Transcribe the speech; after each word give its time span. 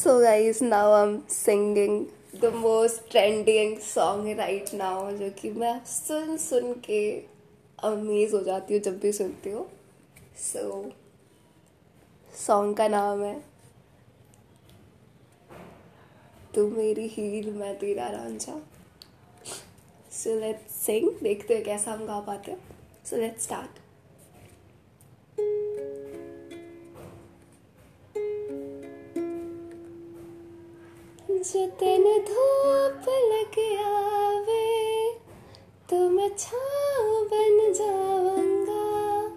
So 0.00 0.18
guys, 0.22 0.62
now 0.62 0.94
I'm 0.94 1.28
singing 1.28 2.06
the 2.32 2.50
most 2.50 3.10
trending 3.10 3.72
song 3.80 4.22
right 4.36 4.70
now 4.72 5.10
जो 5.18 5.28
कि 5.40 5.50
मैं 5.50 5.72
सुन 5.86 6.36
सुन 6.36 6.72
के 6.84 7.00
अमेज 7.84 8.32
हो 8.34 8.40
जाती 8.44 8.74
हूँ 8.74 8.82
जब 8.82 8.98
भी 9.00 9.12
सुनती 9.12 9.50
हूँ। 9.50 9.66
सो 10.44 10.60
so, 10.60 10.92
सॉन्ग 12.36 12.76
का 12.76 12.86
नाम 12.88 13.22
है 13.22 13.34
तू 16.54 16.66
मेरी 16.70 17.06
हीर 17.08 17.50
मैं 17.50 17.78
तेरा 17.78 18.08
रांझा। 18.08 18.60
सो 20.12 20.38
लेट्स 20.40 20.74
सिंग 20.86 21.10
देखते 21.22 21.54
हैं 21.54 21.64
कैसा 21.64 21.92
हम 21.92 22.06
गा 22.06 22.20
पाते 22.20 22.52
हैं। 22.52 22.60
सो 23.04 23.16
लेट्स 23.16 23.42
स्टार्ट 23.42 23.78
जितन 31.40 32.02
धूप 32.28 33.04
लग 33.08 33.54
आवे 33.84 35.10
तो 35.90 35.96
मैं 36.10 36.28
छाँव 36.38 37.24
बन 37.32 37.72
जाऊँगा 37.72 39.28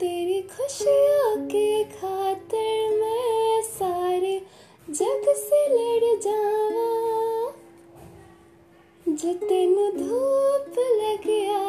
तेरी 0.00 0.40
खुशियों 0.42 1.36
के 1.46 1.84
खातिर 1.84 3.00
मैं 3.00 3.62
सारे 3.62 4.42
जग 4.90 5.24
से 5.36 5.60
लड़ 5.68 6.20
जावा। 6.20 6.90
जितन 9.08 9.74
धूप 9.96 10.78
लग 10.78 11.26
आवे 11.50 11.61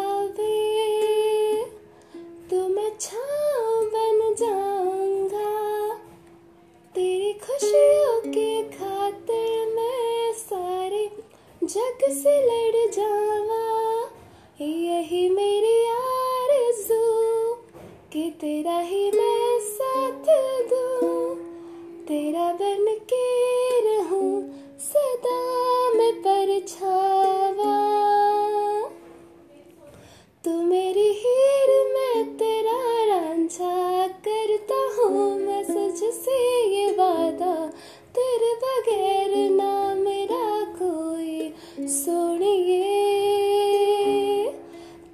जग 11.63 12.01
से 12.11 12.33
लड़ 12.43 12.91
जावा, 12.91 13.63
यही 14.61 15.29
मेरी 15.29 15.77
आरज़ू, 15.89 17.03
कि 18.13 18.23
तेरा 18.41 18.77
ही 18.79 19.11
मैं 19.11 19.59
साथ 19.59 20.25
दूँ, 20.69 21.35
तेरा 22.07 22.51
बन 22.53 22.85
के 23.13 23.25
रहूँ, 23.87 24.31
सदा 24.79 25.39
मैं 25.93 26.13
परछावा। 26.21 27.73
तुम्हें 30.45 30.82
सुनिए, 41.87 42.83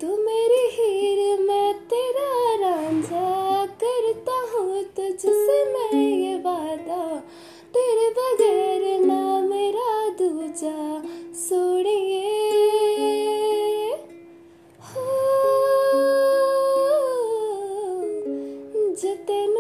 तू 0.02 0.08
मेरी 0.08 0.68
हीर, 0.72 1.40
मैं 1.42 1.74
तेरा 1.74 2.56
रांझा 2.56 3.66
करता 3.66 4.32
हूँ 4.32 4.84
तुझसे 4.84 5.66
मैं 5.66 6.02
ये 6.02 6.36
वादा। 6.36 7.16
तेरे 7.74 8.10
बगैर 8.10 9.06
ना 9.06 9.40
मेरा 9.40 10.10
दूजा, 10.10 11.04
सोनिए। 11.34 12.36
जो 19.02 19.16
तेन 19.16 19.56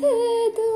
ಕಾಣುತ್ತಿದ್ದು 0.00 0.67